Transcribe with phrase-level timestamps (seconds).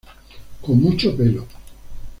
[0.63, 1.45] Con mucho pelo.